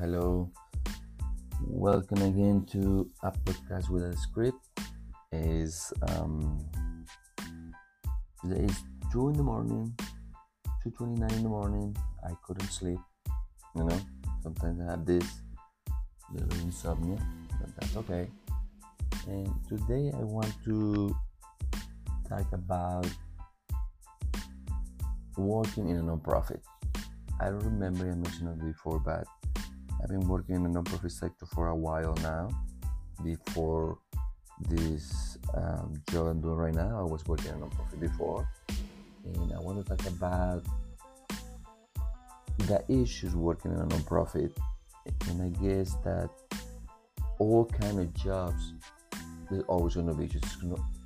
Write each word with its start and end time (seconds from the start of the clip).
hello. 0.00 0.48
Welcome 1.66 2.22
again 2.22 2.64
to 2.70 3.10
a 3.24 3.32
podcast 3.32 3.90
with 3.90 4.04
a 4.04 4.16
script. 4.16 4.58
Is 5.32 5.92
um 6.08 6.64
today 8.40 8.62
is 8.64 8.78
two 9.10 9.30
in 9.30 9.34
the 9.34 9.42
morning, 9.42 9.92
two 10.84 10.90
twenty 10.92 11.18
nine 11.18 11.32
in 11.32 11.42
the 11.42 11.48
morning. 11.48 11.96
I 12.24 12.30
couldn't 12.46 12.68
sleep. 12.70 13.00
You 13.74 13.84
know, 13.84 14.00
sometimes 14.40 14.80
I 14.80 14.84
have 14.84 15.04
this 15.04 15.26
little 16.32 16.60
insomnia, 16.60 17.18
but 17.60 17.74
that's 17.80 17.96
okay. 17.96 18.28
And 19.26 19.50
today 19.68 20.12
I 20.14 20.22
want 20.22 20.52
to 20.64 21.14
talk 22.28 22.46
about 22.52 23.08
working 25.36 25.88
in 25.88 25.96
a 25.96 26.02
non-profit. 26.02 26.62
I 27.40 27.46
don't 27.46 27.64
remember 27.64 28.08
I 28.08 28.14
mentioned 28.14 28.60
it 28.60 28.64
before, 28.64 29.00
but 29.00 29.26
I've 30.02 30.08
been 30.08 30.26
working 30.28 30.54
in 30.54 30.62
the 30.62 30.68
non-profit 30.68 31.10
sector 31.10 31.46
for 31.46 31.68
a 31.68 31.74
while 31.74 32.14
now. 32.22 32.48
Before 33.24 33.98
this 34.68 35.38
um, 35.54 35.94
job 36.10 36.26
I'm 36.26 36.40
doing 36.40 36.56
right 36.56 36.74
now, 36.74 37.00
I 37.00 37.02
was 37.02 37.26
working 37.26 37.48
in 37.48 37.54
a 37.54 37.58
non-profit 37.58 38.00
before, 38.00 38.48
and 39.24 39.52
I 39.52 39.58
want 39.58 39.84
to 39.84 39.96
talk 39.96 40.06
about 40.06 40.62
the 42.58 42.84
issues 42.88 43.34
working 43.34 43.72
in 43.72 43.78
a 43.78 43.86
non-profit. 43.86 44.56
And 45.28 45.42
I 45.42 45.48
guess 45.62 45.94
that 46.04 46.30
all 47.38 47.64
kind 47.64 47.98
of 47.98 48.14
jobs, 48.14 48.74
there's 49.50 49.64
always 49.64 49.94
going 49.94 50.06
to 50.08 50.14
be 50.14 50.26
just 50.26 50.44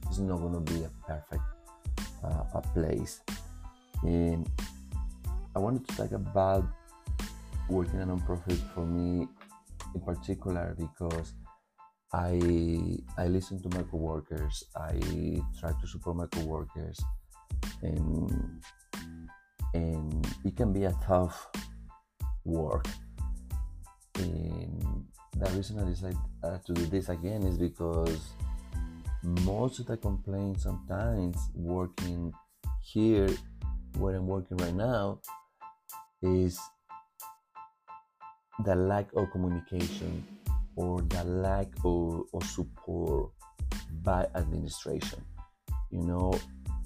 it's 0.09 0.19
not 0.19 0.38
going 0.38 0.52
to 0.64 0.72
be 0.72 0.84
a 0.84 0.91
perfect 1.06 1.42
uh, 2.24 2.45
a 2.55 2.61
place. 2.61 3.20
And 4.02 4.48
I 5.55 5.59
wanted 5.59 5.86
to 5.88 5.97
talk 5.97 6.12
about 6.12 6.64
working 7.68 8.00
a 8.00 8.06
nonprofit 8.06 8.60
for 8.74 8.84
me 8.84 9.27
in 9.94 10.00
particular 10.00 10.77
because 10.78 11.34
I 12.12 12.98
I 13.16 13.27
listen 13.27 13.62
to 13.62 13.69
my 13.77 13.82
coworkers. 13.84 14.64
I 14.77 15.00
try 15.58 15.72
to 15.72 15.86
support 15.86 16.16
my 16.16 16.27
coworkers, 16.27 17.00
and 17.82 18.62
and 19.72 20.27
it 20.44 20.56
can 20.56 20.72
be 20.72 20.84
a 20.84 20.94
tough 21.04 21.48
work. 22.44 22.86
And 24.16 25.06
the 25.38 25.50
reason 25.52 25.78
I 25.78 25.84
decided 25.84 26.19
uh, 26.44 26.58
to 26.66 26.74
do 26.74 26.86
this 26.86 27.08
again 27.08 27.44
is 27.44 27.56
because 27.56 28.34
most 29.22 29.80
of 29.80 29.86
the 29.86 29.97
complaints 29.97 30.64
sometimes 30.64 31.36
working 31.54 32.32
here 32.82 33.28
where 33.97 34.16
I'm 34.16 34.26
working 34.26 34.58
right 34.58 34.74
now 34.74 35.20
is 36.22 36.60
the 38.61 38.75
lack 38.75 39.06
of 39.14 39.31
communication 39.31 40.25
or 40.77 41.00
the 41.03 41.25
lack 41.25 41.69
of, 41.84 42.22
of 42.33 42.45
support 42.45 43.31
by 44.03 44.27
administration. 44.34 45.22
You 45.91 46.03
know, 46.03 46.39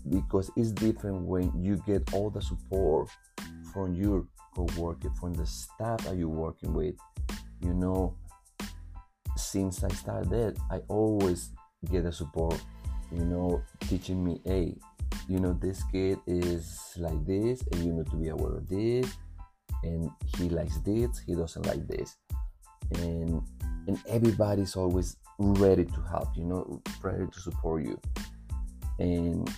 because 0.08 0.50
it's 0.56 0.72
different 0.72 1.22
when 1.22 1.52
you 1.62 1.76
get 1.86 2.12
all 2.12 2.30
the 2.30 2.42
support 2.42 3.08
from 3.72 3.94
your 3.94 4.26
co-worker, 4.54 5.10
from 5.20 5.34
the 5.34 5.46
staff 5.46 6.04
that 6.04 6.16
you're 6.16 6.28
working 6.28 6.72
with. 6.72 6.94
You 7.60 7.74
know, 7.74 8.16
since 9.36 9.84
I 9.84 9.88
started, 9.88 10.58
I 10.70 10.78
always 10.88 11.50
get 11.90 12.04
the 12.04 12.12
support. 12.12 12.60
You 13.12 13.24
know, 13.24 13.62
teaching 13.82 14.24
me, 14.24 14.40
hey, 14.44 14.76
you 15.28 15.38
know, 15.38 15.52
this 15.52 15.82
kid 15.92 16.18
is 16.26 16.80
like 16.96 17.24
this, 17.24 17.62
and 17.70 17.84
you 17.84 17.92
need 17.92 18.10
to 18.10 18.16
be 18.16 18.28
aware 18.28 18.56
of 18.56 18.68
this 18.68 19.16
and 19.82 20.10
he 20.36 20.48
likes 20.48 20.78
this, 20.78 21.18
he 21.26 21.34
doesn't 21.34 21.66
like 21.66 21.86
this. 21.86 22.16
And 22.98 23.42
and 23.86 23.98
everybody's 24.08 24.74
always 24.76 25.16
ready 25.38 25.84
to 25.84 26.00
help, 26.10 26.36
you 26.36 26.44
know, 26.44 26.82
ready 27.02 27.26
to 27.26 27.40
support 27.40 27.84
you. 27.84 28.00
And 28.98 29.48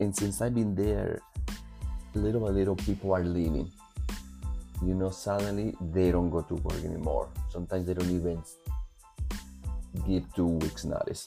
and 0.00 0.14
since 0.14 0.42
I've 0.42 0.54
been 0.54 0.74
there, 0.74 1.20
little 2.14 2.40
by 2.40 2.48
little 2.48 2.76
people 2.76 3.14
are 3.14 3.24
leaving. 3.24 3.70
You 4.84 4.94
know, 4.94 5.10
suddenly 5.10 5.74
they 5.92 6.10
don't 6.10 6.28
go 6.28 6.42
to 6.42 6.54
work 6.54 6.84
anymore. 6.84 7.30
Sometimes 7.50 7.86
they 7.86 7.94
don't 7.94 8.10
even 8.10 8.42
give 10.06 10.32
two 10.34 10.46
weeks 10.46 10.84
notice. 10.84 11.26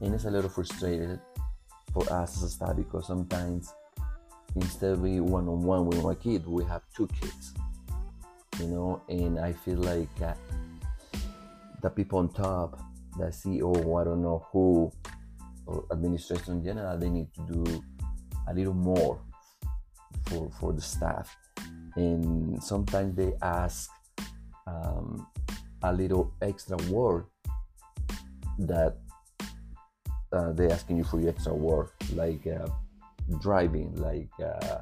And 0.00 0.14
it's 0.14 0.24
a 0.24 0.30
little 0.30 0.50
frustrated 0.50 1.20
for 1.92 2.10
us 2.12 2.36
as 2.36 2.42
a 2.44 2.50
staff 2.50 2.76
because 2.76 3.06
sometimes 3.06 3.72
instead 4.56 4.92
of 4.92 5.02
being 5.02 5.26
one 5.26 5.48
on 5.48 5.62
one 5.62 5.86
with 5.86 6.02
my 6.02 6.14
kid, 6.14 6.46
we 6.46 6.64
have 6.64 6.82
two 6.94 7.08
kids. 7.20 7.54
You 8.60 8.68
know, 8.68 9.02
and 9.08 9.38
I 9.38 9.52
feel 9.52 9.78
like 9.78 10.08
uh, 10.22 10.34
the 11.82 11.90
people 11.90 12.20
on 12.20 12.28
top, 12.28 12.78
the 13.18 13.26
CEO, 13.26 14.00
I 14.00 14.04
don't 14.04 14.22
know 14.22 14.46
who, 14.52 14.92
or 15.66 15.84
administration 15.90 16.54
in 16.54 16.64
general, 16.64 16.96
they 16.96 17.10
need 17.10 17.28
to 17.34 17.40
do 17.52 17.84
a 18.48 18.54
little 18.54 18.74
more 18.74 19.18
for 20.26 20.50
for 20.60 20.72
the 20.72 20.80
staff. 20.80 21.36
And 21.96 22.62
sometimes 22.62 23.16
they 23.16 23.32
ask 23.42 23.90
um, 24.66 25.26
a 25.82 25.92
little 25.92 26.32
extra 26.42 26.76
work 26.90 27.26
that 28.58 28.98
uh, 30.32 30.52
they're 30.52 30.72
asking 30.72 30.98
you 30.98 31.04
for 31.04 31.20
your 31.20 31.30
extra 31.30 31.54
work, 31.54 31.94
like. 32.14 32.46
Uh, 32.46 32.68
driving 33.40 33.94
like 33.96 34.30
uh, 34.42 34.78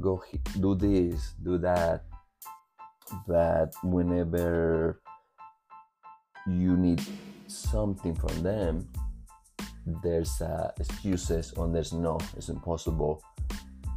go 0.00 0.22
do 0.60 0.74
this 0.74 1.34
do 1.42 1.58
that 1.58 2.04
but 3.26 3.72
whenever 3.82 5.00
you 6.46 6.76
need 6.76 7.00
something 7.46 8.14
from 8.14 8.42
them 8.42 8.88
there's 10.02 10.40
uh, 10.40 10.70
excuses 10.78 11.52
or 11.52 11.68
there's 11.68 11.92
no 11.92 12.18
it's 12.36 12.48
impossible. 12.48 13.22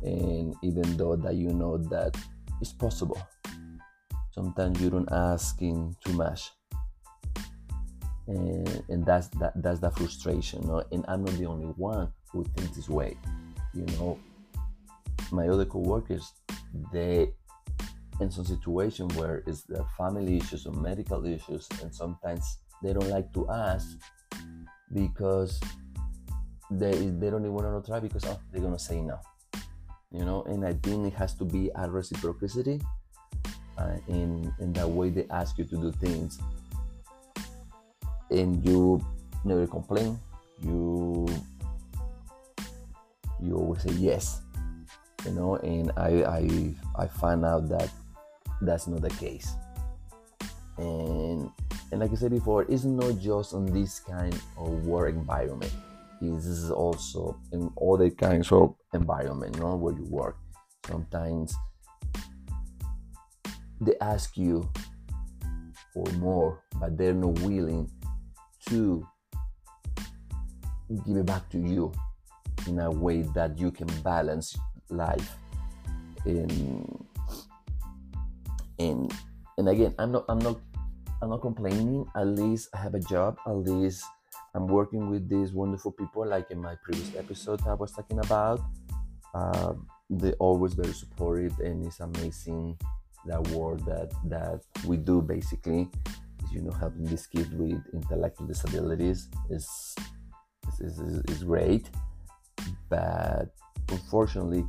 And 0.02 0.56
even 0.64 0.98
though 0.98 1.16
that 1.16 1.36
you 1.36 1.54
know 1.54 1.78
that 1.78 2.16
it's 2.60 2.74
possible 2.74 3.22
sometimes 4.32 4.80
you 4.82 4.90
don't 4.90 5.12
asking 5.12 5.96
too 6.04 6.14
much. 6.14 6.52
And, 8.28 8.84
and 8.88 9.06
that's 9.06 9.28
that 9.40 9.62
that's 9.62 9.80
the 9.80 9.90
frustration 9.90 10.62
no? 10.66 10.84
and 10.92 11.04
i'm 11.08 11.26
not 11.26 11.34
the 11.34 11.48
only 11.48 11.66
one 11.66 12.14
who 12.32 12.46
thinks 12.56 12.76
this 12.78 12.88
way 12.88 13.18
you 13.74 13.86
know 13.98 14.20
my 15.32 15.48
other 15.48 15.66
coworkers 15.66 16.34
they 16.92 17.32
in 18.20 18.30
some 18.30 18.46
situation 18.46 19.08
where 19.10 19.44
it's 19.48 19.64
the 19.64 19.84
family 19.98 20.38
issues 20.38 20.66
or 20.66 20.74
medical 20.74 21.26
issues 21.26 21.68
and 21.82 21.94
sometimes 21.94 22.60
they 22.84 22.94
don't 22.94 23.10
like 23.10 23.32
to 23.34 23.50
ask 23.50 23.98
because 24.94 25.60
they 26.70 26.92
they 26.92 27.30
don't 27.30 27.42
even 27.42 27.54
want 27.54 27.84
to 27.84 27.90
try 27.90 28.00
because 28.00 28.26
oh, 28.26 28.40
they're 28.52 28.62
gonna 28.62 28.80
say 28.80 29.02
no 29.02 29.20
you 30.12 30.26
know? 30.26 30.44
And 30.44 30.66
i 30.66 30.74
think 30.74 31.08
it 31.08 31.14
has 31.14 31.34
to 31.36 31.46
be 31.46 31.72
a 31.76 31.90
reciprocity 31.90 32.82
uh, 33.78 33.98
in 34.08 34.54
in 34.60 34.74
that 34.74 34.88
way 34.88 35.10
they 35.10 35.26
ask 35.32 35.58
you 35.58 35.66
to 35.66 35.78
do 35.78 35.92
things. 35.92 36.40
And 38.30 38.64
you 38.66 39.04
never 39.44 39.68
complain 39.68 40.20
you 40.62 41.28
you 43.42 43.56
always 43.56 43.84
say 43.84 43.92
yes 43.94 44.42
you 45.26 45.32
know 45.32 45.56
and 45.58 45.92
i 45.98 46.24
i 46.24 47.04
i 47.04 47.08
find 47.08 47.46
out 47.46 47.68
that 47.70 47.90
that's 48.62 48.88
not 48.88 49.02
the 49.02 49.10
case. 49.10 49.56
And 50.78 51.50
and 51.92 52.00
like 52.00 52.12
i 52.12 52.16
said 52.16 52.32
before 52.32 52.64
it's 52.70 52.84
not 52.84 53.20
just 53.20 53.54
on 53.54 53.66
this 53.66 54.00
kind 54.00 54.34
of 54.58 54.86
work 54.86 55.14
environment. 55.14 55.74
It's 56.22 56.70
also 56.70 57.40
in 57.52 57.72
other 57.82 58.12
kinds 58.12 58.52
of 58.52 58.76
environment 58.94 59.56
you 59.56 59.62
know, 59.62 59.76
where 59.76 59.96
you 59.96 60.06
work. 60.06 60.38
Sometimes 60.86 61.56
they 63.82 63.96
ask 64.02 64.38
you 64.38 64.70
for 65.94 66.06
more 66.14 66.64
but 66.80 66.98
they're 66.98 67.14
not 67.14 67.40
willing 67.40 67.90
to 68.70 69.06
give 71.06 71.18
it 71.18 71.26
back 71.26 71.50
to 71.50 71.58
you 71.58 71.92
in 72.68 72.80
a 72.80 72.90
way 72.90 73.22
that 73.34 73.58
you 73.58 73.72
can 73.72 73.88
balance 74.02 74.58
life 74.90 75.36
and 76.26 77.06
and 78.80 79.14
and 79.58 79.70
again 79.70 79.94
i'm 80.00 80.12
not 80.12 80.26
i'm 80.30 80.40
not 80.40 80.60
i'm 81.22 81.30
not 81.30 81.42
complaining. 81.42 82.06
At 82.16 82.28
least 82.28 82.70
i 82.74 82.78
have 82.78 82.96
a 82.96 83.00
job. 83.00 83.38
At 83.46 83.58
least 83.58 84.04
i'm 84.56 84.68
working 84.68 85.10
with 85.10 85.30
these 85.30 85.54
wonderful 85.54 85.92
people 85.92 86.28
like 86.28 86.50
in 86.52 86.60
my 86.60 86.76
previous 86.84 87.16
episode 87.16 87.62
i 87.68 87.74
was 87.74 87.92
talking 87.92 88.20
about. 88.20 88.62
Uh, 89.34 89.74
they're 90.10 90.34
always 90.40 90.74
very 90.74 90.92
supportive 90.92 91.58
and 91.60 91.86
it's 91.86 92.02
amazing 92.02 92.78
that 93.26 93.42
work 93.50 93.80
that 93.86 94.12
that 94.26 94.62
we 94.86 94.98
do 94.98 95.22
basically. 95.22 95.90
Is 96.44 96.52
you 96.52 96.62
know 96.62 96.72
helping 96.72 97.06
these 97.06 97.28
kids 97.28 97.50
with 97.52 97.82
intellectual 97.94 98.48
disabilities 98.48 99.30
is 99.50 99.96
is, 100.80 101.00
is, 101.00 101.22
is 101.30 101.44
great 101.44 101.90
but 102.90 103.54
unfortunately 103.90 104.66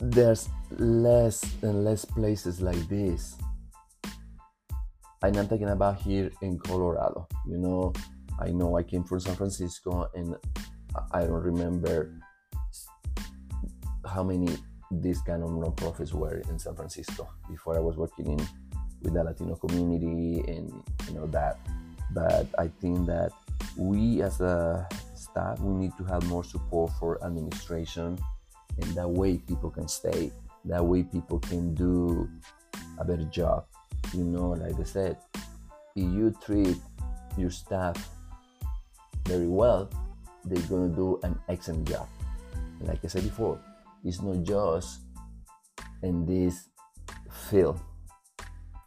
there's 0.00 0.48
less 0.78 1.44
and 1.62 1.84
less 1.84 2.04
places 2.04 2.60
like 2.60 2.88
this. 2.88 3.36
And 5.22 5.36
i'm 5.38 5.48
talking 5.48 5.70
about 5.70 6.00
here 6.02 6.30
in 6.42 6.58
colorado 6.58 7.26
you 7.48 7.56
know 7.56 7.94
i 8.40 8.50
know 8.50 8.76
i 8.76 8.82
came 8.82 9.04
from 9.04 9.20
san 9.20 9.34
francisco 9.34 10.06
and 10.14 10.36
i 11.12 11.20
don't 11.20 11.42
remember 11.42 12.12
how 14.04 14.22
many 14.22 14.48
these 14.90 15.22
kind 15.22 15.42
of 15.42 15.50
non-profits 15.50 16.12
were 16.12 16.42
in 16.50 16.58
san 16.58 16.74
francisco 16.74 17.26
before 17.48 17.74
i 17.74 17.80
was 17.80 17.96
working 17.96 18.32
in 18.32 18.46
with 19.04 19.14
the 19.14 19.24
latino 19.24 19.54
community 19.54 20.40
and 20.48 20.72
you 21.06 21.14
know 21.14 21.26
that. 21.28 21.58
But 22.10 22.48
i 22.58 22.68
think 22.68 23.06
that 23.06 23.32
we 23.76 24.22
as 24.22 24.40
a 24.40 24.88
staff 25.34 25.58
we 25.58 25.74
need 25.74 25.92
to 25.98 26.04
have 26.04 26.22
more 26.26 26.44
support 26.44 26.92
for 27.00 27.18
administration. 27.24 28.16
And 28.80 28.94
that 28.94 29.08
way 29.08 29.38
people 29.38 29.70
can 29.70 29.88
stay. 29.88 30.30
That 30.64 30.84
way 30.84 31.02
people 31.02 31.38
can 31.40 31.74
do 31.74 32.28
a 32.98 33.04
better 33.04 33.24
job. 33.24 33.66
You 34.12 34.22
know 34.22 34.50
like 34.50 34.78
i 34.78 34.84
said 34.84 35.16
if 35.96 36.06
you 36.16 36.32
treat 36.44 36.76
your 37.36 37.50
staff 37.50 37.96
very 39.26 39.48
well 39.48 39.90
they're 40.44 40.62
to 40.62 40.94
do 40.94 41.18
an 41.24 41.34
excellent 41.48 41.88
job. 41.88 42.06
Like 42.80 43.04
i 43.04 43.08
said 43.08 43.24
before 43.24 43.58
it's 44.04 44.22
not 44.22 44.42
just 44.44 45.00
in 46.02 46.26
this 46.26 46.68
field. 47.50 47.80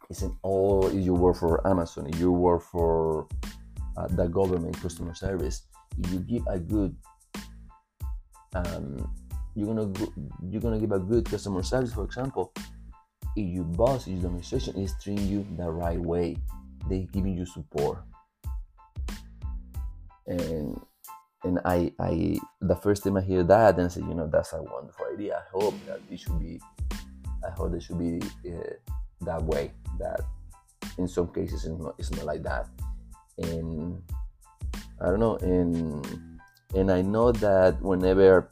It's 0.10 0.22
in 0.22 0.34
all 0.44 0.88
if 0.88 1.04
you 1.04 1.14
work 1.14 1.36
for 1.36 1.68
amazon 1.68 2.08
if 2.08 2.20
you 2.20 2.32
work 2.32 2.64
for 2.64 3.28
uh, 3.98 4.08
the 4.08 4.28
government 4.28 4.80
customer 4.80 5.14
service 5.14 5.68
you 6.10 6.19
give 6.19 6.44
a 6.48 6.60
good 6.60 6.95
um, 8.54 9.13
you're 9.56 9.68
gonna 9.68 9.92
you're 10.50 10.62
gonna 10.62 10.80
give 10.80 10.92
a 10.92 11.00
good 11.00 11.25
customer 11.25 11.63
service 11.63 11.94
for 11.94 12.04
example 12.04 12.54
if 13.36 13.48
your 13.54 13.63
boss 13.63 14.07
your 14.07 14.18
administration 14.18 14.75
is 14.75 14.94
treating 15.01 15.28
you 15.28 15.45
the 15.57 15.69
right 15.69 16.00
way 16.00 16.36
they 16.89 17.07
giving 17.12 17.38
you 17.38 17.45
support 17.45 18.00
and 20.28 20.80
and 21.44 21.60
I, 21.66 21.92
I 22.00 22.38
the 22.62 22.75
first 22.75 23.04
time 23.04 23.18
I 23.18 23.22
hear 23.22 23.44
that, 23.44 23.80
and 23.80 23.92
say, 23.92 24.01
you 24.01 24.13
know, 24.13 24.28
that's 24.28 24.54
a 24.54 24.62
wonderful 24.62 25.06
idea. 25.13 25.38
I 25.38 25.50
hope 25.51 25.75
that 25.86 26.00
it 26.12 26.19
should 26.19 26.39
be, 26.39 26.60
I 27.45 27.51
hope 27.56 27.74
it 27.74 27.84
should 27.84 28.00
be 28.00 28.19
uh, 28.50 28.74
that 29.22 29.44
way. 29.44 29.72
That 30.00 30.22
in 30.98 31.07
some 31.07 31.28
cases 31.34 31.66
it's 31.66 31.80
not, 31.80 31.95
it's 31.98 32.12
not 32.12 32.25
like 32.25 32.44
that, 32.44 32.68
and 33.38 34.01
I 35.02 35.06
don't 35.06 35.20
know, 35.20 35.38
and 35.38 36.06
and 36.76 36.92
I 36.92 37.02
know 37.02 37.32
that 37.32 37.82
whenever 37.82 38.50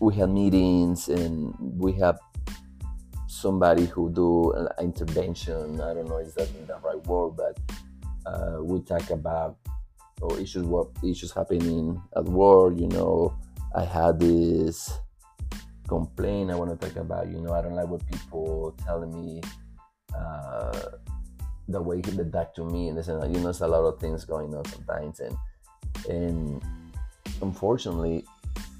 we 0.00 0.14
have 0.16 0.30
meetings 0.30 1.08
and 1.08 1.54
we 1.58 1.92
have 1.94 2.18
somebody 3.26 3.86
who 3.86 4.10
do 4.10 4.52
an 4.52 4.68
intervention, 4.80 5.80
I 5.80 5.94
don't 5.94 6.08
know 6.08 6.18
is 6.18 6.34
that 6.34 6.48
the 6.66 6.78
right 6.82 7.04
word, 7.06 7.36
but 7.36 7.58
uh, 8.26 8.62
we 8.62 8.80
talk 8.80 9.10
about 9.10 9.56
or 10.20 10.38
issues 10.40 10.64
what 10.64 10.88
issues 11.04 11.32
happening 11.32 12.00
at 12.16 12.24
work. 12.24 12.74
You 12.78 12.88
know, 12.88 13.36
I 13.74 13.84
had 13.84 14.18
this 14.18 14.98
complaint 15.86 16.50
I 16.50 16.56
want 16.56 16.78
to 16.78 16.88
talk 16.88 16.96
about. 16.96 17.28
You 17.28 17.40
know, 17.40 17.52
I 17.52 17.62
don't 17.62 17.74
like 17.74 17.88
what 17.88 18.06
people 18.06 18.74
telling 18.84 19.12
me 19.12 19.40
uh, 20.16 20.97
the 21.68 21.80
way 21.80 21.96
he 21.96 22.02
did 22.02 22.32
that 22.32 22.54
to 22.56 22.64
me, 22.64 22.88
and 22.88 22.96
this 22.96 23.08
and 23.08 23.22
you 23.34 23.40
know, 23.40 23.44
there's 23.44 23.60
a 23.60 23.68
lot 23.68 23.84
of 23.84 24.00
things 24.00 24.24
going 24.24 24.54
on 24.54 24.64
sometimes, 24.64 25.20
and 25.20 25.36
and 26.08 26.62
unfortunately, 27.42 28.24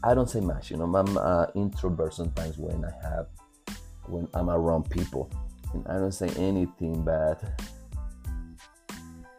I 0.03 0.15
don't 0.15 0.29
say 0.29 0.41
much. 0.41 0.71
You 0.71 0.79
know, 0.79 0.85
I'm 0.95 1.51
introvert 1.55 2.15
sometimes 2.15 2.59
when 2.59 2.85
I 2.85 3.09
have 3.09 3.27
when 4.07 4.27
I'm 4.35 4.51
around 4.51 4.91
people, 4.91 5.31
and 5.75 5.87
I 5.89 5.99
don't 5.99 6.13
say 6.13 6.29
anything 6.37 7.05
bad 7.05 7.39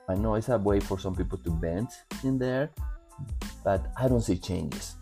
I 0.09 0.15
know 0.15 0.33
it's 0.33 0.49
a 0.49 0.57
way 0.57 0.79
for 0.79 0.97
some 0.97 1.15
people 1.15 1.37
to 1.37 1.51
vent 1.51 1.93
in 2.23 2.39
there, 2.39 2.71
but 3.63 3.93
I 3.95 4.07
don't 4.07 4.21
see 4.21 4.37
changes. 4.37 4.95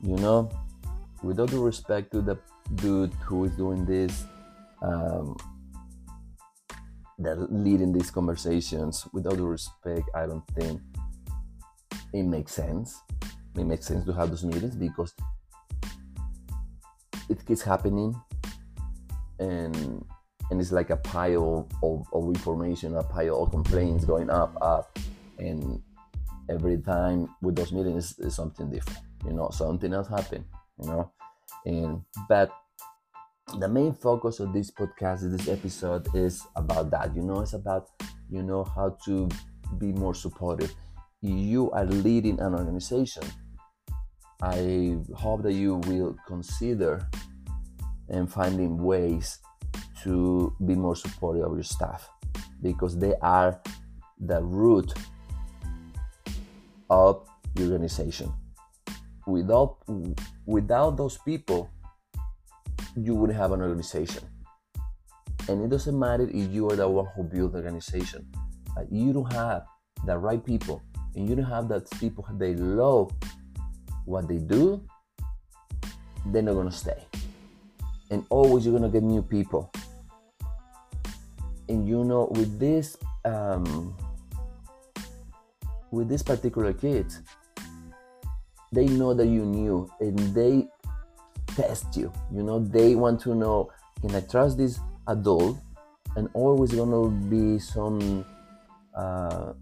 You 0.00 0.16
know, 0.16 0.48
with 1.22 1.38
all 1.38 1.46
due 1.46 1.62
respect 1.62 2.10
to 2.12 2.22
the 2.22 2.38
dude 2.76 3.12
who 3.22 3.44
is 3.44 3.52
doing 3.52 3.84
this, 3.84 4.24
um, 4.80 5.36
that 7.18 7.52
leading 7.52 7.92
these 7.92 8.10
conversations, 8.10 9.06
with 9.12 9.26
all 9.26 9.36
due 9.36 9.46
respect, 9.46 10.08
I 10.14 10.26
don't 10.26 10.46
think 10.48 10.80
it 12.12 12.22
makes 12.24 12.52
sense. 12.52 13.00
It 13.56 13.64
makes 13.64 13.86
sense 13.86 14.04
to 14.06 14.12
have 14.12 14.30
those 14.30 14.44
meetings 14.44 14.74
because 14.74 15.14
it 17.28 17.44
keeps 17.46 17.62
happening 17.62 18.14
and 19.38 20.04
and 20.50 20.60
it's 20.60 20.72
like 20.72 20.90
a 20.90 20.96
pile 20.96 21.68
of, 21.82 22.06
of 22.12 22.28
information, 22.28 22.96
a 22.96 23.02
pile 23.02 23.42
of 23.42 23.50
complaints 23.50 24.04
going 24.04 24.28
up, 24.28 24.56
up, 24.60 24.98
and 25.38 25.82
every 26.50 26.76
time 26.78 27.34
with 27.40 27.56
those 27.56 27.72
meetings 27.72 28.18
is 28.18 28.34
something 28.34 28.70
different. 28.70 29.00
You 29.24 29.32
know, 29.32 29.48
something 29.50 29.92
else 29.92 30.08
happened. 30.08 30.44
You 30.78 30.88
know, 30.88 31.12
and 31.64 32.02
but 32.28 32.50
the 33.58 33.68
main 33.68 33.92
focus 33.92 34.40
of 34.40 34.52
this 34.52 34.70
podcast, 34.70 35.30
this 35.30 35.48
episode, 35.48 36.08
is 36.14 36.42
about 36.56 36.90
that. 36.90 37.14
You 37.14 37.22
know, 37.22 37.40
it's 37.40 37.52
about 37.52 37.88
you 38.30 38.42
know 38.42 38.64
how 38.64 38.96
to 39.04 39.28
be 39.78 39.92
more 39.92 40.14
supportive. 40.14 40.74
You 41.20 41.70
are 41.72 41.84
leading 41.84 42.40
an 42.40 42.54
organization. 42.54 43.24
I 44.42 44.96
hope 45.14 45.42
that 45.42 45.52
you 45.52 45.76
will 45.76 46.16
consider 46.26 47.08
and 48.08 48.30
finding 48.30 48.76
ways 48.78 49.38
to 50.02 50.54
be 50.66 50.74
more 50.74 50.96
supportive 50.96 51.44
of 51.44 51.54
your 51.54 51.62
staff 51.62 52.08
because 52.60 52.98
they 52.98 53.14
are 53.22 53.60
the 54.20 54.42
root 54.42 54.92
of 56.90 57.26
your 57.56 57.72
organization. 57.72 58.32
Without 59.26 59.78
without 60.44 60.96
those 60.96 61.16
people, 61.24 61.70
you 62.96 63.14
wouldn't 63.14 63.38
have 63.38 63.52
an 63.52 63.60
organization. 63.60 64.24
And 65.48 65.62
it 65.62 65.68
doesn't 65.68 65.98
matter 65.98 66.28
if 66.32 66.50
you 66.50 66.70
are 66.70 66.76
the 66.76 66.88
one 66.88 67.06
who 67.14 67.24
built 67.24 67.52
the 67.52 67.58
organization. 67.58 68.26
You 68.90 69.12
don't 69.12 69.32
have 69.32 69.64
the 70.06 70.18
right 70.18 70.44
people, 70.44 70.82
and 71.14 71.28
you 71.28 71.36
don't 71.36 71.44
have 71.44 71.68
that 71.68 71.90
people 72.00 72.26
they 72.38 72.54
love 72.54 73.12
what 74.04 74.28
they 74.28 74.38
do, 74.38 74.82
they're 76.26 76.42
not 76.42 76.54
gonna 76.54 76.72
stay. 76.72 77.02
And 78.10 78.24
always 78.30 78.66
you're 78.66 78.78
gonna 78.78 78.90
get 78.90 79.02
new 79.02 79.22
people 79.22 79.70
and 81.68 81.88
you 81.88 82.04
know 82.04 82.28
with 82.32 82.58
this 82.58 82.96
um, 83.24 83.96
with 85.90 86.08
this 86.08 86.22
particular 86.22 86.72
kids 86.72 87.20
they 88.72 88.86
know 88.86 89.14
that 89.14 89.26
you 89.26 89.44
knew 89.44 89.90
and 90.00 90.18
they 90.34 90.66
test 91.56 91.96
you. 91.96 92.12
You 92.32 92.42
know 92.42 92.58
they 92.58 92.94
want 92.94 93.20
to 93.22 93.34
know 93.34 93.70
can 94.00 94.14
i 94.14 94.20
trust 94.20 94.58
this 94.58 94.78
adult? 95.08 95.58
And 96.16 96.28
always 96.34 96.72
gonna 96.72 97.08
be 97.08 97.58
some 97.58 98.24
uh, 98.94 99.52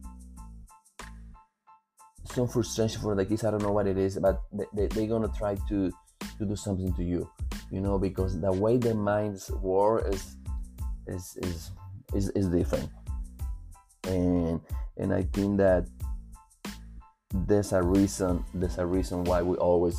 some 2.27 2.49
frustration 2.49 3.01
for 3.01 3.15
the 3.15 3.25
kids. 3.25 3.45
I 3.45 3.51
don't 3.51 3.63
know 3.63 3.73
what 3.73 3.87
it 3.87 3.97
is 3.97 4.19
but 4.19 4.43
they, 4.75 4.87
they, 4.89 5.05
are 5.05 5.09
gonna 5.09 5.33
try 5.37 5.57
to 5.69 5.91
to 6.39 6.45
do 6.45 6.57
something 6.57 6.93
to 6.95 7.03
you. 7.03 7.31
You 7.71 7.81
know 7.81 7.99
because 7.99 8.39
the 8.41 8.53
way 8.53 8.77
their 8.77 8.95
minds 8.95 9.51
work 9.51 10.13
is 10.13 10.37
is 11.07 11.37
is 11.43 11.71
is, 12.15 12.29
is 12.31 12.49
different. 12.49 12.91
And 14.05 14.61
and 14.99 15.13
i 15.13 15.23
think 15.33 15.59
that 15.59 15.87
there's 17.47 17.73
a 17.73 17.83
reason 17.83 18.45
there's 18.55 18.79
a 18.79 18.87
reason 18.87 19.25
why 19.25 19.43
we 19.43 19.57
always 19.57 19.97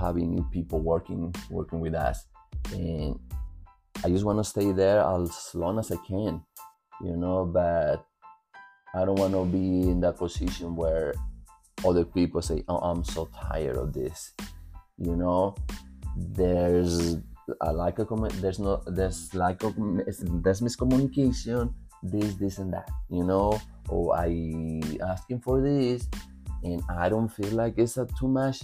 having 0.00 0.34
new 0.34 0.46
people 0.50 0.80
working 0.80 1.34
working 1.50 1.80
with 1.80 1.94
us. 1.94 2.26
And 2.72 3.18
i 4.04 4.08
just 4.08 4.24
want 4.24 4.38
to 4.38 4.44
stay 4.44 4.72
there 4.72 5.00
as 5.00 5.54
long 5.54 5.78
as 5.78 5.90
i 5.90 5.96
can 6.06 6.42
you 7.02 7.16
know 7.16 7.44
but 7.44 8.06
i 8.94 9.04
don't 9.04 9.18
want 9.18 9.32
to 9.32 9.44
be 9.44 9.90
in 9.90 10.00
that 10.00 10.16
position 10.16 10.74
where 10.74 11.14
other 11.84 12.04
people 12.04 12.40
say 12.40 12.62
oh 12.68 12.78
i'm 12.78 13.04
so 13.04 13.28
tired 13.34 13.76
of 13.76 13.92
this 13.92 14.32
you 15.00 15.16
know? 15.16 15.56
There's 16.16 17.16
a 17.62 17.72
lack 17.72 17.98
of 17.98 18.08
comment 18.08 18.32
there's 18.40 18.58
no 18.60 18.82
there's 18.86 19.34
lack 19.34 19.62
of 19.64 19.74
there's 19.76 20.60
miscommunication 20.60 21.72
this 22.02 22.34
this 22.34 22.58
and 22.58 22.72
that 22.72 22.88
you 23.08 23.24
know? 23.24 23.60
Or 23.88 24.16
i 24.16 24.80
asking 25.02 25.40
for 25.40 25.60
this 25.60 26.06
and 26.62 26.82
i 26.90 27.08
don't 27.08 27.28
feel 27.28 27.50
like 27.50 27.74
it's 27.78 27.96
a 27.96 28.06
too 28.18 28.28
much 28.28 28.62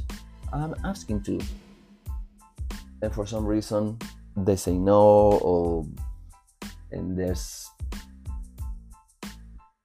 i'm 0.53 0.75
asking 0.85 1.21
to 1.23 1.41
and 3.03 3.15
for 3.15 3.27
some 3.27 3.45
reason 3.45 3.99
they 4.37 4.57
say 4.57 4.77
no 4.77 5.39
or 5.43 5.87
and 6.93 7.19
there's 7.19 7.71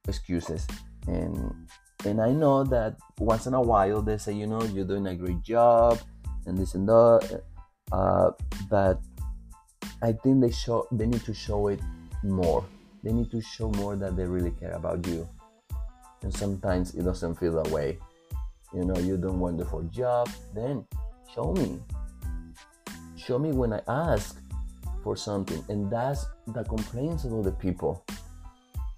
excuses 0.08 0.66
and 1.06 1.54
and 2.04 2.20
i 2.20 2.30
know 2.30 2.64
that 2.64 2.96
once 3.18 3.46
in 3.46 3.54
a 3.54 3.60
while 3.60 4.02
they 4.02 4.18
say 4.18 4.32
you 4.32 4.46
know 4.46 4.62
you're 4.64 4.84
doing 4.84 5.06
a 5.06 5.14
great 5.14 5.42
job 5.42 5.98
and 6.46 6.58
this 6.58 6.74
and 6.74 6.88
that 6.88 7.42
uh, 7.92 8.30
but 8.70 9.00
I 10.02 10.12
think 10.12 10.40
they 10.40 10.50
show 10.50 10.88
they 10.90 11.06
need 11.06 11.24
to 11.24 11.34
show 11.34 11.68
it 11.68 11.80
more. 12.24 12.64
They 13.04 13.12
need 13.12 13.30
to 13.30 13.40
show 13.40 13.70
more 13.70 13.96
that 13.96 14.16
they 14.16 14.24
really 14.24 14.52
care 14.52 14.72
about 14.72 15.06
you. 15.06 15.28
And 16.22 16.34
sometimes 16.34 16.94
it 16.94 17.02
doesn't 17.02 17.36
feel 17.36 17.62
that 17.62 17.70
way. 17.70 17.98
You 18.74 18.84
know, 18.84 18.98
you 18.98 19.16
the 19.18 19.66
for 19.68 19.82
job, 19.84 20.30
then 20.54 20.86
show 21.34 21.52
me. 21.52 21.80
Show 23.16 23.38
me 23.38 23.52
when 23.52 23.72
I 23.72 23.80
ask 23.86 24.40
for 25.02 25.16
something. 25.16 25.62
And 25.68 25.90
that's 25.90 26.26
the 26.46 26.64
complaints 26.64 27.24
of 27.24 27.34
other 27.34 27.50
people. 27.52 28.04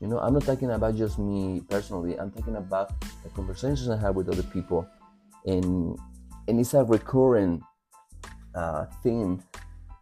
You 0.00 0.08
know, 0.08 0.18
I'm 0.18 0.34
not 0.34 0.44
talking 0.44 0.70
about 0.70 0.96
just 0.96 1.18
me 1.18 1.62
personally. 1.68 2.18
I'm 2.18 2.30
talking 2.30 2.56
about 2.56 2.92
the 3.22 3.30
conversations 3.30 3.88
I 3.88 3.96
have 3.96 4.14
with 4.14 4.28
other 4.28 4.42
people, 4.42 4.86
and 5.46 5.96
and 6.46 6.60
it's 6.60 6.74
a 6.74 6.84
recurrent 6.84 7.62
uh, 8.54 8.84
theme 9.02 9.42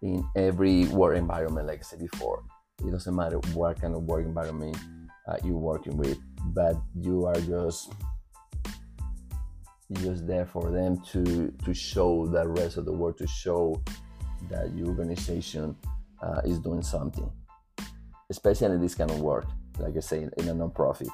in 0.02 0.26
every 0.34 0.86
work 0.86 1.16
environment. 1.16 1.68
Like 1.68 1.78
I 1.78 1.82
said 1.82 2.00
before, 2.00 2.42
it 2.84 2.90
doesn't 2.90 3.14
matter 3.14 3.38
what 3.54 3.80
kind 3.80 3.94
of 3.94 4.02
work 4.04 4.24
environment 4.24 4.76
uh, 5.28 5.36
you're 5.44 5.56
working 5.56 5.96
with, 5.96 6.18
but 6.46 6.74
you 7.00 7.26
are 7.26 7.40
just 7.40 7.92
just 9.94 10.26
there 10.26 10.46
for 10.46 10.70
them 10.70 11.00
to 11.12 11.52
to 11.64 11.74
show 11.74 12.26
the 12.26 12.46
rest 12.48 12.76
of 12.76 12.84
the 12.84 12.92
world 12.92 13.18
to 13.18 13.26
show 13.26 13.82
that 14.48 14.74
your 14.74 14.88
organization 14.88 15.76
uh, 16.22 16.40
is 16.44 16.58
doing 16.58 16.82
something, 16.82 17.30
especially 18.30 18.74
in 18.74 18.80
this 18.80 18.94
kind 18.94 19.10
of 19.10 19.20
work 19.20 19.46
like 19.78 19.96
I 19.96 20.00
say, 20.00 20.28
in 20.36 20.48
a 20.48 20.54
nonprofit. 20.54 21.08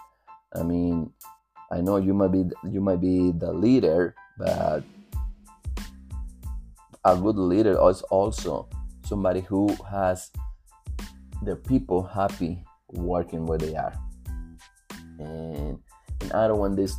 I 0.54 0.62
mean, 0.62 1.10
I 1.70 1.80
know 1.80 1.96
you 1.96 2.14
might 2.14 2.32
be 2.32 2.44
you 2.70 2.80
might 2.80 3.00
be 3.00 3.32
the 3.32 3.52
leader, 3.52 4.14
but 4.38 4.82
a 7.04 7.16
good 7.16 7.36
leader 7.36 7.78
is 7.88 8.02
also 8.02 8.68
somebody 9.04 9.40
who 9.40 9.68
has 9.90 10.30
their 11.42 11.56
people 11.56 12.02
happy 12.02 12.64
working 12.88 13.46
where 13.46 13.58
they 13.58 13.74
are. 13.74 13.94
And 15.18 15.78
and 16.20 16.32
I 16.32 16.48
don't 16.48 16.58
want 16.58 16.76
this 16.76 16.96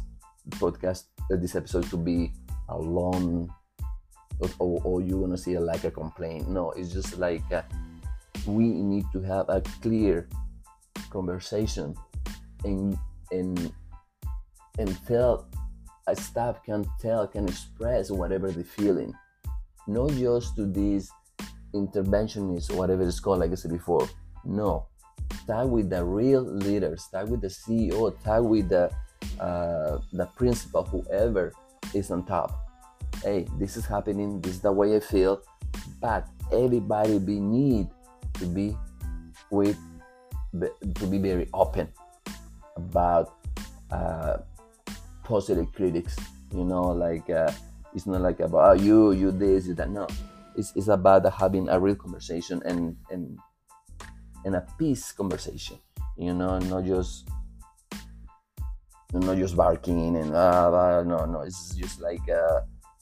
podcast, 0.52 1.06
this 1.38 1.56
episode 1.56 1.90
to 1.90 1.98
be 1.98 2.32
a 2.70 2.78
long, 2.78 3.54
or, 4.60 4.82
or 4.84 5.02
you're 5.02 5.22
gonna 5.22 5.38
see 5.38 5.54
it 5.54 5.62
like 5.62 5.84
a 5.84 5.92
complaint. 5.92 6.50
No, 6.50 6.72
it's 6.72 6.92
just 6.92 7.18
like 7.18 7.44
a, 7.52 7.66
we 8.46 8.66
need 8.66 9.06
to 9.14 9.22
have 9.22 9.50
a 9.50 9.62
clear 9.82 10.28
conversation 11.10 11.96
and 12.64 12.98
and 13.32 13.72
and 14.78 15.08
tell 15.08 15.48
a 16.08 16.16
staff 16.16 16.64
can 16.64 16.86
tell 17.00 17.28
can 17.28 17.48
express 17.48 18.10
whatever 18.10 18.52
they're 18.52 18.64
feeling. 18.64 19.14
Not 19.88 20.12
just 20.12 20.56
to 20.56 20.66
these 20.66 21.12
interventionists 21.74 22.74
whatever 22.74 23.04
it's 23.04 23.20
called 23.20 23.40
like 23.40 23.52
i 23.52 23.56
said 23.56 23.72
before. 23.72 24.08
No. 24.44 24.88
Start 25.44 25.70
with 25.70 25.90
the 25.90 26.04
real 26.04 26.42
leader. 26.42 26.98
Start 26.98 27.30
with 27.30 27.42
the 27.42 27.48
ceo 27.48 28.20
start 28.22 28.46
with 28.46 28.70
the 28.70 28.90
uh, 29.40 29.98
the 30.14 30.26
principal 30.36 30.84
whoever 30.84 31.54
is 31.94 32.12
on 32.12 32.26
top 32.26 32.70
hey 33.24 33.48
this 33.58 33.78
is 33.78 33.86
happening 33.86 34.40
this 34.42 34.54
is 34.56 34.62
the 34.62 34.72
way 34.72 34.96
i 34.96 35.00
feel 35.00 35.42
but 36.02 36.28
everybody 36.52 37.20
be 37.20 37.40
need 37.40 37.88
to 38.34 38.46
be 38.46 38.76
with 39.50 39.78
to 40.96 41.06
be 41.06 41.18
very 41.18 41.48
open 41.54 41.88
about 42.76 43.36
uh, 43.92 44.38
positive 45.24 45.72
critics. 45.74 46.16
You 46.52 46.66
know, 46.66 46.90
like 46.90 47.30
uh, 47.30 47.52
it's 47.94 48.08
not 48.08 48.22
like 48.22 48.40
about 48.40 48.64
oh, 48.66 48.74
you, 48.74 49.12
you 49.12 49.32
this, 49.32 49.68
you 49.68 49.76
that. 49.76 49.90
No, 49.90 50.08
it's, 50.56 50.74
it's 50.76 50.88
about 50.88 51.32
having 51.32 51.70
a 51.70 51.80
real 51.80 51.96
conversation 51.96 52.62
and 52.66 52.98
and 53.12 53.38
and 54.46 54.56
a 54.56 54.66
peace 54.78 55.12
conversation. 55.12 55.78
You 56.18 56.34
know, 56.34 56.58
not 56.60 56.86
just 56.86 57.30
not 59.14 59.38
just 59.38 59.56
barking 59.56 60.16
and 60.16 60.36
uh, 60.36 61.04
no, 61.04 61.26
no. 61.26 61.42
It's 61.42 61.76
just 61.76 62.02
like 62.02 62.22
uh, 62.30 62.62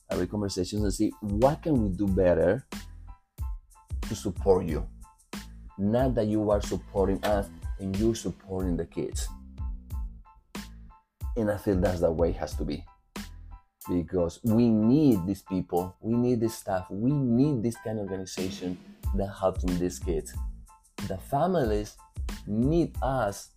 a 0.10 0.18
real 0.18 0.28
conversation 0.28 0.84
and 0.84 0.94
see 0.94 1.12
what 1.22 1.62
can 1.64 1.82
we 1.82 1.90
do 1.90 2.08
better 2.08 2.66
to 4.08 4.16
support 4.16 4.66
you 4.66 4.88
not 5.78 6.16
that 6.16 6.28
you 6.28 6.50
are 6.50 6.62
supporting 6.62 7.24
us 7.24 7.50
and 7.80 7.96
you're 7.98 8.16
supporting 8.16 8.76
the 8.76 8.86
kids. 8.86 9.28
And 11.36 11.52
I 11.52 11.58
feel 11.58 11.76
that's 11.76 12.00
the 12.00 12.12
way 12.12 12.30
it 12.30 12.38
has 12.38 12.56
to 12.56 12.66
be. 12.66 12.84
Because 13.88 14.40
we 14.44 14.70
need 14.70 15.26
these 15.26 15.44
people, 15.44 15.96
we 16.02 16.16
need 16.16 16.42
this 16.42 16.56
staff, 16.56 16.88
we 16.90 17.12
need 17.12 17.64
this 17.64 17.78
kind 17.78 18.00
of 18.00 18.10
organization 18.10 18.78
that 19.16 19.28
helping 19.40 19.78
these 19.80 20.00
kids. 20.00 20.34
The 21.08 21.18
families 21.18 21.96
need 22.48 22.96
us 23.02 23.52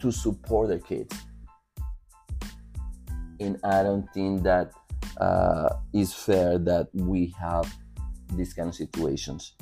to 0.00 0.10
support 0.12 0.68
their 0.68 0.78
kids. 0.78 1.14
And 3.40 3.58
I 3.64 3.82
don't 3.82 4.08
think 4.12 4.42
that 4.42 4.72
uh, 5.18 5.70
is 5.92 6.12
fair 6.12 6.58
that 6.58 6.88
we 6.92 7.34
have 7.38 7.72
these 8.34 8.52
kind 8.52 8.68
of 8.68 8.74
situations. 8.74 9.54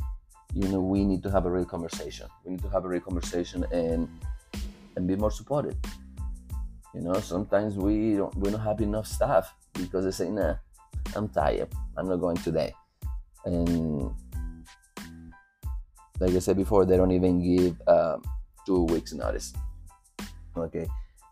You 0.55 0.69
know 0.69 0.81
we 0.81 1.05
need 1.05 1.23
to 1.25 1.31
have 1.31 1.45
a 1.45 1.51
real 1.51 1.67
conversation. 1.67 2.29
We 2.45 2.53
need 2.53 2.63
to 2.63 2.71
have 2.71 2.85
a 2.85 2.89
real 2.89 3.01
conversation 3.03 3.65
and 3.73 4.09
and 4.97 5.07
be 5.07 5.15
more 5.17 5.31
supportive 5.31 5.77
you 6.97 7.03
know 7.03 7.21
sometimes 7.21 7.77
we 7.77 8.15
don't 8.15 8.35
we 8.37 8.51
don't 8.51 8.61
have 8.61 8.81
enough 8.81 9.07
staff 9.07 9.53
because 9.75 10.05
they 10.05 10.11
say 10.11 10.31
nah 10.31 10.55
i'm 11.15 11.29
tired. 11.29 11.69
I'm 11.97 12.09
not 12.09 12.17
going 12.17 12.37
today. 12.37 12.73
And 13.45 14.11
like 16.19 16.33
i 16.33 16.39
said 16.39 16.57
before 16.57 16.85
they 16.87 16.97
don't 16.97 17.13
even 17.13 17.35
give 17.43 17.77
um, 17.87 18.23
two 18.65 18.85
weeks 18.85 19.13
notice 19.13 19.53
okay 20.57 20.87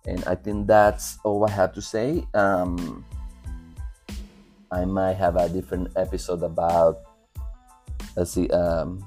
and 0.06 0.24
i 0.26 0.34
think 0.34 0.66
that's 0.66 1.18
all 1.24 1.44
i 1.44 1.50
have 1.50 1.72
to 1.72 1.80
say 1.80 2.24
um, 2.34 3.04
i 4.70 4.84
might 4.84 5.14
have 5.14 5.36
a 5.36 5.48
different 5.48 5.88
episode 5.96 6.42
about 6.42 7.02
let's 8.16 8.32
see 8.32 8.48
um, 8.50 9.04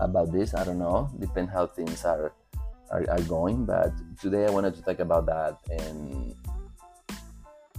about 0.00 0.32
this. 0.32 0.54
I 0.54 0.64
don't 0.64 0.78
know. 0.78 1.10
Depend 1.20 1.50
how 1.50 1.66
things 1.66 2.04
are, 2.04 2.32
are 2.90 3.04
are 3.08 3.22
going. 3.28 3.64
But 3.64 3.92
today 4.20 4.46
I 4.46 4.50
wanted 4.50 4.74
to 4.74 4.82
talk 4.82 4.98
about 4.98 5.26
that 5.26 5.60
and 5.70 6.34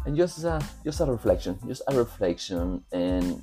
and 0.05 0.15
just 0.15 0.43
a, 0.43 0.61
just 0.85 1.01
a 1.01 1.05
reflection, 1.05 1.59
just 1.67 1.81
a 1.87 1.95
reflection, 1.95 2.83
and 2.91 3.41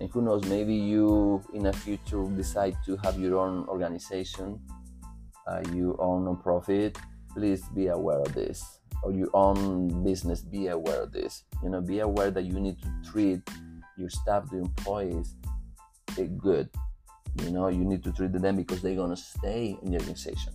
and 0.00 0.10
who 0.10 0.22
knows, 0.22 0.44
maybe 0.44 0.74
you 0.74 1.42
in 1.52 1.66
a 1.66 1.72
future 1.72 2.24
decide 2.36 2.76
to 2.86 2.96
have 3.02 3.18
your 3.18 3.38
own 3.38 3.66
organization, 3.68 4.60
uh, 5.46 5.62
your 5.72 6.00
own 6.00 6.24
nonprofit. 6.24 6.96
Please 7.34 7.62
be 7.74 7.88
aware 7.88 8.20
of 8.20 8.32
this, 8.34 8.80
or 9.02 9.12
your 9.12 9.30
own 9.34 10.04
business. 10.04 10.42
Be 10.42 10.68
aware 10.68 11.02
of 11.02 11.12
this. 11.12 11.44
You 11.62 11.70
know, 11.70 11.80
be 11.80 12.00
aware 12.00 12.30
that 12.30 12.44
you 12.44 12.60
need 12.60 12.78
to 12.82 13.10
treat 13.10 13.40
your 13.96 14.10
staff, 14.10 14.48
the 14.50 14.58
employees, 14.58 15.36
eh, 16.18 16.26
good 16.36 16.68
you 17.40 17.50
know, 17.50 17.68
you 17.68 17.84
need 17.84 18.04
to 18.04 18.12
treat 18.12 18.32
them 18.32 18.56
because 18.56 18.82
they're 18.82 18.96
gonna 18.96 19.16
stay 19.16 19.76
in 19.82 19.90
the 19.90 19.98
organization. 19.98 20.52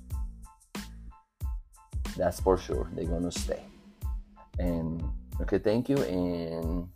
That's 2.16 2.40
for 2.40 2.58
sure. 2.58 2.90
They're 2.94 3.06
gonna 3.06 3.32
stay. 3.32 3.64
And 4.60 5.04
okay, 5.42 5.58
thank 5.58 5.90
you 5.90 5.98
and 5.98 6.88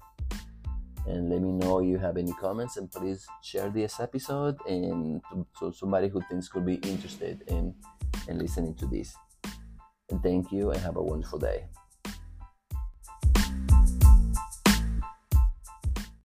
and 1.07 1.29
let 1.29 1.41
me 1.41 1.51
know 1.51 1.79
you 1.79 1.97
have 1.97 2.17
any 2.17 2.31
comments 2.33 2.77
and 2.77 2.91
please 2.91 3.25
share 3.41 3.69
this 3.69 4.00
episode 4.00 4.55
and 4.67 5.21
to, 5.31 5.45
so 5.57 5.71
somebody 5.71 6.07
who 6.09 6.21
thinks 6.29 6.47
could 6.47 6.65
be 6.65 6.75
interested 6.75 7.43
in 7.47 7.73
in 8.27 8.38
listening 8.38 8.75
to 8.75 8.85
this. 8.85 9.15
And 10.12 10.22
thank 10.22 10.51
you 10.51 10.72
and 10.72 10.82
have 10.82 10.98
a 10.98 11.01
wonderful 11.01 11.39
day. 11.39 11.63